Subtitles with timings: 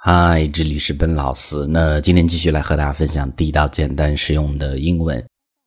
[0.00, 1.66] 嗨，这里是本老师。
[1.66, 5.22] 那今天继续来和大家分享地道、简单、实用的英文。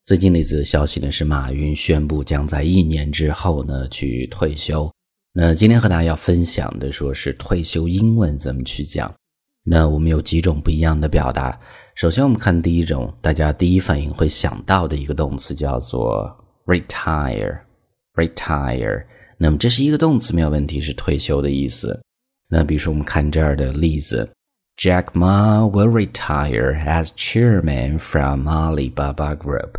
[0.06, 4.90] 最近的一则消息呢，是马云宣布将在一年之后呢去退休。
[5.34, 9.12] 那今天和大家要分享的，说是退休英文怎么去讲。
[9.64, 11.60] 那我们有几种不一样的表达。
[11.94, 17.60] 首先，我们看第一种，大家第一反应会想到的一个动词叫做 retire。
[18.14, 19.04] retire，
[19.36, 22.00] 那么这是一个动词，没有问题，是退休的意思。
[22.54, 24.28] 那比如说，我们看这儿的例子
[24.76, 29.76] ：Jack Ma will retire as chairman from Alibaba Group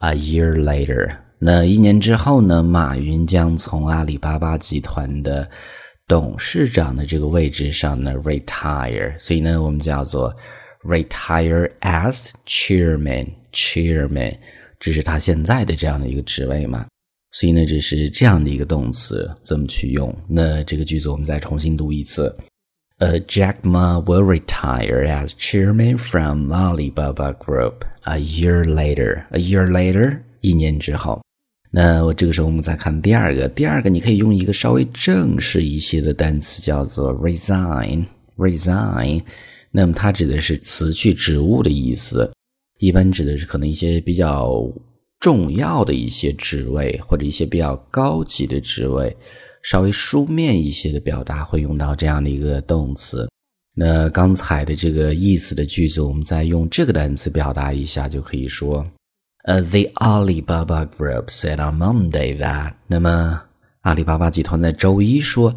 [0.00, 1.18] a year later。
[1.38, 5.48] 那一年之后呢，马云将从阿里巴巴集团的
[6.08, 9.16] 董事长的这个位置上呢 retire。
[9.20, 10.34] 所以呢，我们叫做
[10.82, 13.28] retire as chairman。
[13.52, 14.36] chairman，
[14.80, 16.86] 这是他现在的这样的一个职位嘛？
[17.38, 20.10] 所以呢，这是这样的一个动词，怎么去用？
[20.26, 22.34] 那这个句子我们再重新读一次。
[22.96, 29.22] 呃，Jack Ma will retire as chairman from Alibaba Group a year later.
[29.32, 31.20] A year later，一年之后。
[31.70, 38.02] 那我这个时候我们再看第二个，第二个你可以用一个稍微正式一些的单词，叫做 resign。
[38.38, 39.22] resign，
[39.70, 42.32] 那么它指的是辞去职务的意思，
[42.78, 44.66] 一般指的是可能一些比较。
[45.20, 49.16] 重要的一些职位或者一些比较高级的职位，
[49.62, 53.28] 稍微书面一些的表达会用到这样的一个动词。
[53.74, 58.84] 那刚才的这个意思的句子，我们再用这个单词表达一下，就可以说：
[59.44, 62.74] 呃，The Alibaba Group said on Monday that。
[62.86, 63.42] 那么
[63.80, 65.54] 阿里巴巴集团在周一说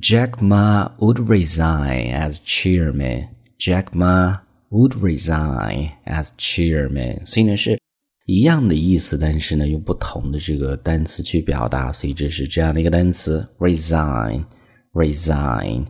[0.00, 3.28] ，Jack Ma would resign as chairman。
[3.58, 4.38] Jack Ma
[4.70, 7.26] would resign as chairman。
[7.26, 7.78] 所以呢是。
[8.26, 15.84] 一样的意思，但是呢，用不同的这个单词去表达，所以这是这样的一个单词，resign，resign。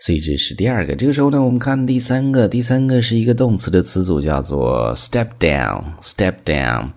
[0.00, 0.96] 所以这是第二个。
[0.96, 6.90] 这个时候呢，我们看第三个，第三个是一个动词的词组，叫做 step down，step down。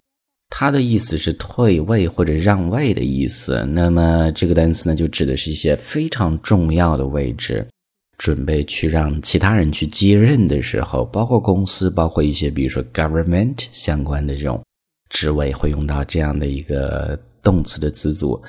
[0.50, 3.64] 它的意思是退位或者让位的意思。
[3.68, 7.64] 那么这个单词呢，就指的是一些非常重要的位置，
[8.18, 14.60] 准备去让其他人去接任的时候，包括公司，包括一些比如说 government 相关的这种。
[15.10, 18.42] 职位会用到这样的一个动词的词组。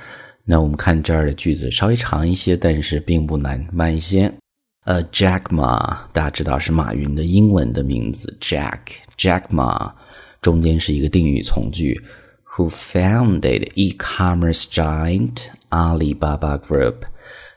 [0.45, 4.33] 那我们看这儿的句子稍微长一些，但是并不难，慢一些。
[4.85, 5.79] 呃，Jack Ma，
[6.13, 9.93] 大家知道是马云的英文的名字，Jack，Jack Ma，
[10.41, 12.01] 中间是一个定语从句
[12.55, 16.97] ，Who founded e-commerce giant Alibaba Group？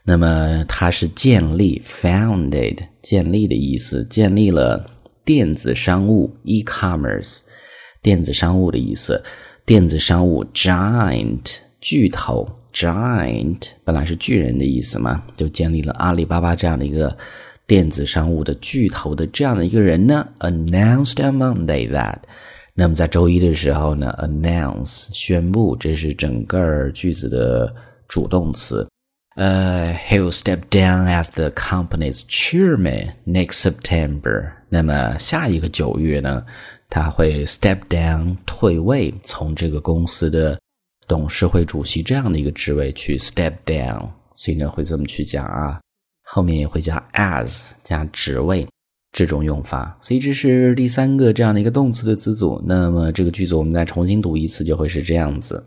[0.04, 4.86] 那么他是建立，founded，建立的意思，建立了
[5.24, 7.40] 电子商务，e-commerce。
[8.04, 9.24] 电子商务的意思，
[9.66, 17.16] 电子商务 giant 巨头 giant 本来是巨人的意思嘛，就建立了阿里巴巴这样的一个
[17.66, 22.18] 电子商务的巨头的这样的一个人呢，announced on Monday that，
[22.74, 27.74] 那么在周一的时候呢，announce 宣布，这是整个句子的
[28.10, 28.86] 主动词。
[29.36, 34.52] 呃，he will step down as the company's chairman next September。
[34.70, 36.44] 那么下一个九月呢？
[36.94, 40.60] 他会 step down 退位，从这个公司的
[41.08, 45.80] 董事会主席这样的一个职位去 step down，所以呢会这么去讲啊，
[46.24, 48.68] 后面也会加 as 加职位
[49.12, 52.62] 这种用法，所以这是第三个这样的一个动词的词组。
[52.64, 55.66] 那么这个句子我们再重新读一次，就会是这样子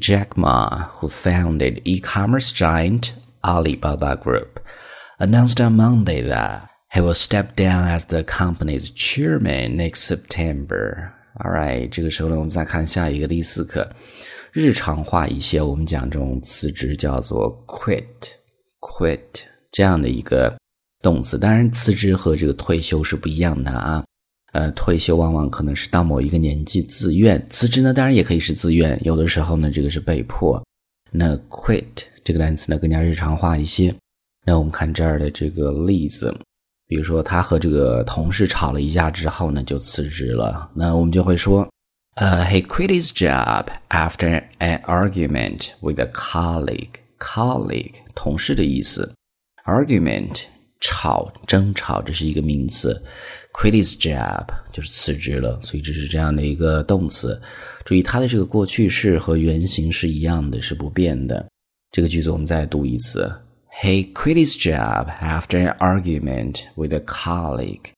[0.00, 3.08] ：Jack Ma, who founded e-commerce giant
[3.40, 4.60] Alibaba Group,
[5.18, 6.68] announced on Monday that.
[6.92, 11.12] He will step down as the company's chairman next September.
[11.38, 13.88] All right，这个时候呢，我们再看下一个第四课，
[14.52, 19.20] 日常化一些，我们讲这种辞职叫做 quit，quit
[19.70, 20.58] 这样的一个
[21.00, 21.38] 动词。
[21.38, 24.04] 当然，辞职和这个退休是不一样的啊。
[24.52, 30.60] 呃，退休往往可能是到某一个年纪自愿，辞职呢，当然也可以是自愿，有的时候呢，这个是被迫。
[31.12, 31.86] 那 quit
[32.24, 33.94] 这个单词呢，更加日常化一些。
[34.44, 36.36] 那我们看这儿的这个例子。
[36.90, 40.68] 比如说，他和这个同事吵了一架之后呢，就辞职了。
[40.74, 41.70] 那我们就会说，
[42.16, 46.88] 呃，he quit his job after an argument with a colleague.
[47.20, 49.14] Colleague，同事的意思。
[49.64, 50.40] Argument，
[50.80, 53.00] 吵、争吵，这是一个名词。
[53.54, 57.40] Quit his job 就是辞职了，所以这是这样的一个动词。
[57.84, 61.46] 注意，它的这个过去式和原形是一样的，是不变的。
[61.92, 63.32] 这个句子我们再读一次。
[63.82, 67.92] He quit his job after an argument with a colleague。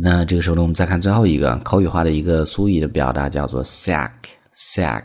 [0.00, 4.10] 那这个时候呢，我们再看最后一个口语化的一个俗语的表达，叫做 sack。
[4.54, 5.04] sack，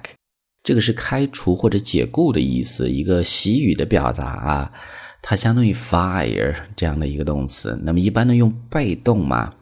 [0.63, 4.71] 这个是开除或者解雇的意思，一个习语的表达啊。
[5.21, 7.77] 它相当于 fire 这样的一个动词。
[7.83, 9.53] 那么一般呢用被动嘛，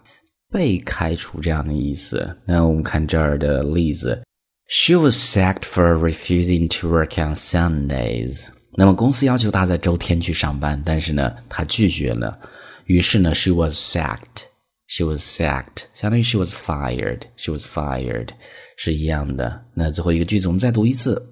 [0.51, 2.37] 被开除这样的意思。
[2.45, 4.21] 那我们看这儿的例子
[4.67, 8.47] ，She was sacked for refusing to work on Sundays。
[8.76, 12.38] 那么公司要求她在周天去上班，但是呢她拒绝了，
[12.86, 18.28] 于是呢 she was sacked。She was sacked，相当于 she was fired。She was fired
[18.76, 19.64] 是一样的。
[19.74, 21.30] 那最后一个句子我们再读一次。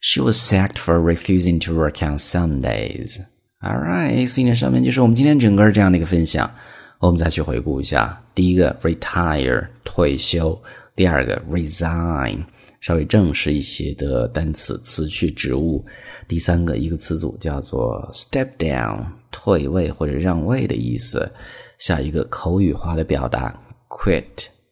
[0.00, 3.18] She was sacked for refusing to work on Sundays.
[3.60, 6.50] All right，所以呢，上面就是我们今天整个这样的一个分享。
[6.98, 10.60] 我们再去回顾一下：第一个 retire 退休，
[10.94, 12.44] 第二个 resign
[12.83, 15.85] 稍微正式一些的单词辞去职务，
[16.27, 21.31] 第三个一个词组叫做 step down 退位或者让位的意思。
[21.79, 23.57] 下一个口语化的表达
[23.87, 24.25] quit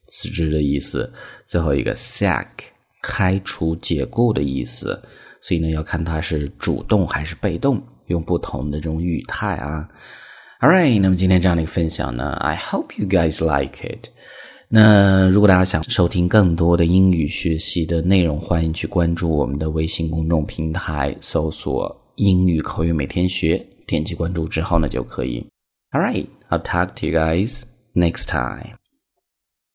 [0.08, 1.10] 辞职的意思。
[1.46, 2.48] 最后一个 sack
[3.02, 5.02] 开除解雇的意思。
[5.40, 9.88] 所以呢，要看它是主动还是被动，用不同的这种语态啊。
[10.60, 14.10] All right，那么今天这样的一个分享呢，I hope you guys like it。
[14.74, 25.46] 那如果大家想收听更多的英语学习的内容，欢迎去关注我们的微信公众平台，搜索“英语口语每天学”，点击关注之后呢就可以。
[25.92, 27.64] All right，I'll talk to you guys
[27.94, 28.81] next time.